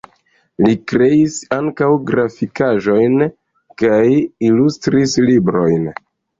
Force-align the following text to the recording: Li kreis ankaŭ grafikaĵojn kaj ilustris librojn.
Li 0.61 0.71
kreis 0.91 1.35
ankaŭ 1.57 1.89
grafikaĵojn 2.07 3.29
kaj 3.85 4.03
ilustris 4.51 5.19
librojn. 5.31 5.89